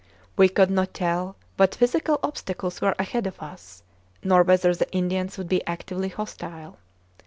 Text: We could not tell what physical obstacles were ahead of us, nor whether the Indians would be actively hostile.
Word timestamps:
We 0.35 0.49
could 0.49 0.71
not 0.71 0.95
tell 0.95 1.35
what 1.57 1.75
physical 1.75 2.19
obstacles 2.23 2.81
were 2.81 2.95
ahead 2.97 3.27
of 3.27 3.39
us, 3.39 3.83
nor 4.23 4.41
whether 4.41 4.73
the 4.73 4.89
Indians 4.91 5.37
would 5.37 5.47
be 5.49 5.63
actively 5.67 6.09
hostile. 6.09 6.79